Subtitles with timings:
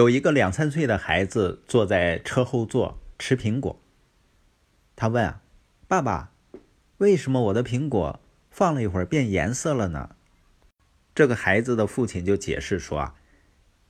[0.00, 3.78] 有一个两三岁的孩子坐在车后座吃苹果。
[4.96, 5.42] 他问啊
[5.86, 6.32] ：“爸爸，
[6.96, 8.18] 为什么我的苹果
[8.50, 10.16] 放了一会儿变颜色了呢？”
[11.14, 13.14] 这个孩子的父亲就解释说啊：“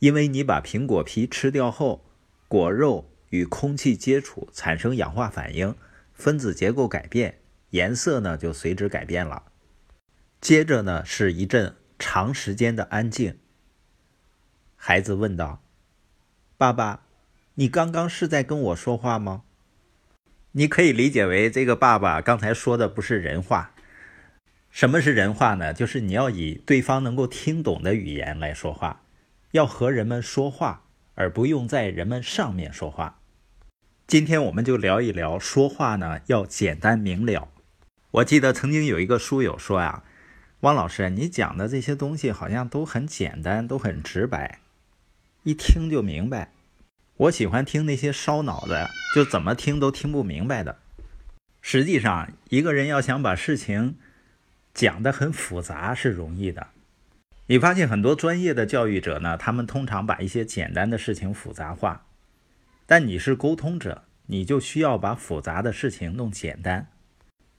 [0.00, 2.06] 因为你把苹果皮吃掉后，
[2.48, 5.76] 果肉与空气接触产生氧化反应，
[6.14, 7.40] 分子结构改变，
[7.72, 9.42] 颜色呢就随之改变了。”
[10.40, 13.38] 接着呢是一阵长时间的安静。
[14.74, 15.62] 孩子问道。
[16.60, 17.02] 爸爸，
[17.54, 19.44] 你刚刚是在跟我说话吗？
[20.50, 23.70] 你可以理解为这个爸爸刚才说的不是人话。
[24.68, 25.72] 什么是人话呢？
[25.72, 29.02] 就是你要以对方能够听懂的语言来说话，
[29.52, 30.82] 要和人们说话，
[31.14, 33.20] 而不用在人们上面说话。
[34.08, 37.46] 今天我们就聊一聊说话呢，要简单明了。
[38.10, 40.02] 我记得曾经有一个书友说呀
[40.62, 44.58] ：“汪老师，你讲的这些东西好像都很简单，都很直白。”
[45.44, 46.52] 一听就明白，
[47.16, 50.78] 我喜欢听那些烧脑的，就怎么听都听不明白的。
[51.62, 53.96] 实际上，一个人要想把事情
[54.74, 56.68] 讲得很复杂是容易的。
[57.46, 62.06] 你发现很多专业的教育者呢，他们通常把一些简单的事情复杂化，
[62.84, 66.88] 但你是沟通者，你就需要把复杂的事情弄简单。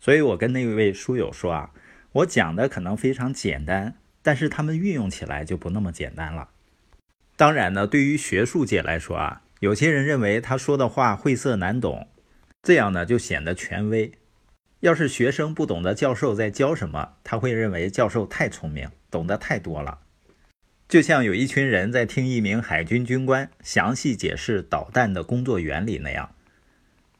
[0.00, 1.70] 所以我跟那位书友说啊，
[2.12, 6.48] 我讲的可能非常简单，但是他们运用起来就不那么简单了。
[7.36, 12.08] 当然呢，对于学术界来说啊，有些人认为他说的话晦涩难懂，
[12.62, 14.10] 这样呢就显得权威。
[14.80, 20.00] 要是学生不懂得教授在教什么，他会认为教授太聪明，懂得太多了。
[20.88, 26.30] 就像有一群人在听一名海军军官详细解释导弹的工作原理那样。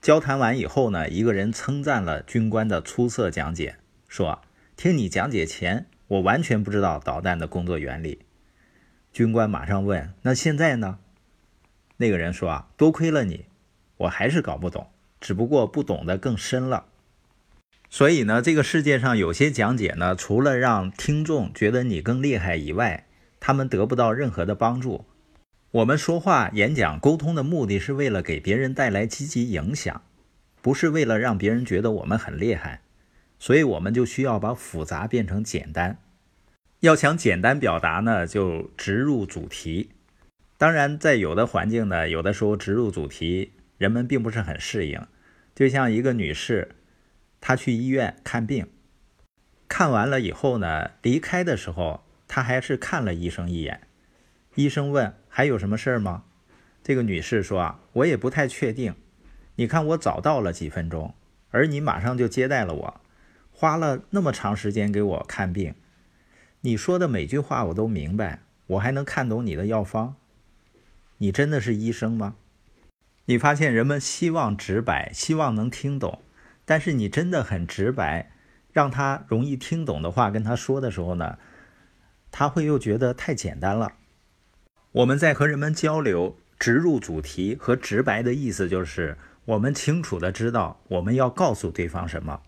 [0.00, 4.40] 交谈完以后呢，一个人称赞了军官的出色讲解，说
[4.76, 8.20] ：“听你讲解前，我完全不知道导弹的工作原理。”
[9.18, 11.00] 军官马上问：“那现在呢？”
[11.98, 13.46] 那个人说：“啊，多亏了你，
[13.96, 14.86] 我还是搞不懂，
[15.20, 16.86] 只不过不懂得更深了。
[17.90, 23.08] 所以呢，这个世界上有些讲解呢，除了让听众觉得你更厉害以外，
[23.40, 25.04] 他们得不到任何的帮助。
[25.72, 30.00] 我们说话、演讲、沟通的目的是为了给别人带来积极影响，
[30.62, 32.82] 不是为了让别人觉得我们很厉害。
[33.40, 35.98] 所以，我们就需要把复杂变成简单。”
[36.80, 39.90] 要想简单表达呢，就直入主题。
[40.56, 45.04] 当然，在有的环境呢，有的时候直入主题，人们并不是很适应。
[45.56, 46.76] 就像一个女士，
[47.40, 48.68] 她去医院看病，
[49.66, 53.80] 看完了以后呢，离开的时候，她还是看了医生一眼。
[54.54, 56.22] 医生问：“还有什么事儿吗？”
[56.84, 58.94] 这个女士说：“啊，我也不太确定。
[59.56, 61.12] 你看，我早到了几分钟，
[61.50, 63.00] 而你马上就接待了我，
[63.50, 65.74] 花了那么长时间给我看病。”
[66.62, 70.16] 你说的每句话我都明白，我还能看懂你的药方。
[71.18, 72.34] 你真的是医生吗？
[73.26, 76.22] 你发现人们希望直白，希望能听懂，
[76.64, 78.32] 但是你真的很直白，
[78.72, 81.38] 让他容易听懂的话跟他说的时候呢，
[82.32, 83.92] 他会又觉得太简单了。
[84.90, 92.40] 我们在和人们交流，直入主题和直白的意思就是我们清楚的知道我们要告诉对方什么。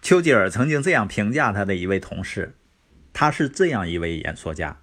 [0.00, 2.54] 丘吉尔曾经这样评价他的一位同事。
[3.12, 4.80] 他是这样一位演说家：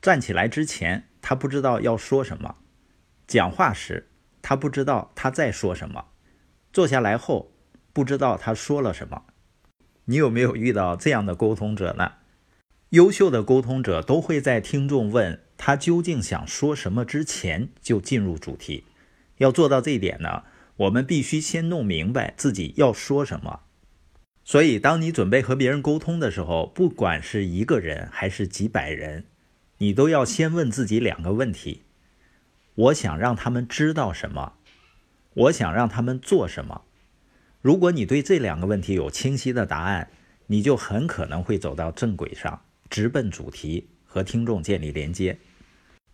[0.00, 2.56] 站起来之前，他不知道要说什么；
[3.26, 4.08] 讲话时，
[4.42, 6.06] 他不知道他在说什么；
[6.72, 7.52] 坐下来后，
[7.92, 9.24] 不知道他说了什么。
[10.06, 12.12] 你有没有遇到这样的沟通者呢？
[12.90, 18.84] 优秀的沟通者都会在听众问他究竟想说什么之前就进入主题。
[19.38, 20.44] 要做到这一点呢，
[20.76, 23.62] 我们必须先弄明白自己要说什么。
[24.46, 29.24] 所以，当你准备和别人沟通的时候，不管是一个人还是几百人，
[29.78, 31.82] 你都要先问自己两个问题：
[32.74, 34.52] 我想让他们知道什么？
[35.32, 36.82] 我想让他们做什么？
[37.62, 40.10] 如果你对这两个问题有清晰的答案，
[40.48, 45.38] 你就很可能会走到正轨上，直奔主题，和听众建立连接。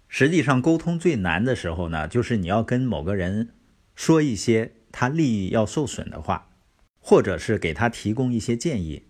[0.07, 3.49] 实际上，沟通最难的时候呢，就是你要跟某个人
[3.97, 6.50] 说一些他利益要受损的话。
[7.01, 9.03] 或者是给他提供一些建议，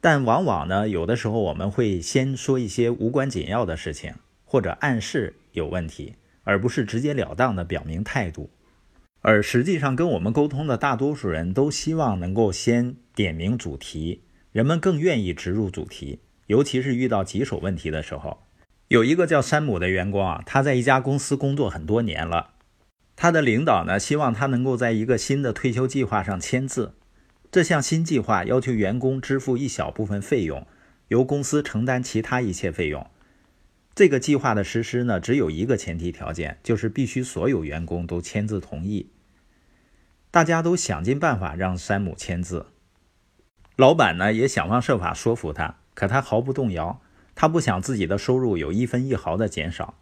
[0.00, 4.14] 但往往呢，有的时候我们会先说一些无关紧要的事情，
[4.44, 8.50] 或者暗示有问题，而不是直截了当的表明态度。
[9.22, 16.18] 而实际上，跟我们沟通的大多数人都希望能够先点明主题，人们更愿意直入主题，
[16.48, 18.42] 尤其是遇到棘手问题的时候。
[18.88, 22.50] 有一个叫山姆的员工啊，他在一家公司工作很多年了，
[23.16, 26.92] 他的领导呢，希望他能够在一个新的退休计划上签字。
[27.54, 30.66] 这项新计划要求员工支付一小部分费用，
[31.06, 33.08] 由公司承担其他一切费用。
[33.94, 39.08] 这个计划的实施呢，只有一个前提条件，就是必须所有员工都签字同意。
[40.32, 42.66] 大家都想尽办法让山姆签字，
[43.76, 47.00] 老板呢也想方设法说服他，可他毫不动摇，
[47.36, 49.94] 他不想自己的收入有一分一毫的减少。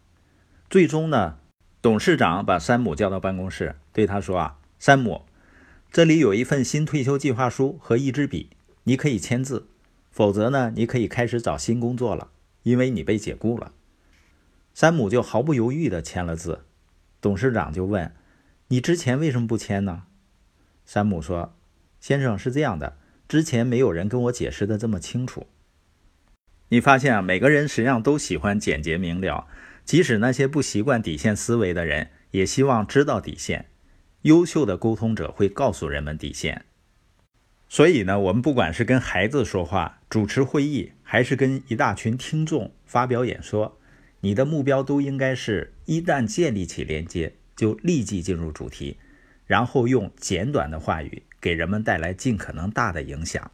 [0.70, 1.36] 最终呢，
[1.82, 5.26] 董事长把山姆叫到办公室，对他说：“啊，山姆，
[5.92, 8.48] 这里有一份新退休计划书和一支笔，
[8.84, 9.68] 你可以签字，
[10.10, 12.30] 否则呢，你可以开始找新工作了，
[12.62, 13.74] 因为你被解雇了。”
[14.72, 16.64] 山姆就毫不犹豫地签了字。
[17.20, 18.14] 董事长就问
[18.68, 20.04] ：“你之前为什么不签呢？”
[20.86, 21.54] 山姆说
[22.00, 22.96] ：“先生是这样的，
[23.28, 25.46] 之前没有人跟我解释的这么清楚。
[26.70, 29.46] 你发现啊，每个人实际上都喜欢简洁明了，
[29.84, 33.66] 即使那些不习惯底线思维的人，也希望知道底线。
[34.22, 36.64] 优秀的沟通者会告诉人们底线。
[37.68, 43.78] 所以呢，我们不管是跟孩子说话、主持会议，还是跟一大群听众发表演说，
[44.20, 48.98] 你的目标都应该是一旦建立起连接，就立即进入主题。”
[49.44, 53.50] 然后用简短的话语给人们带来尽可能大的影响。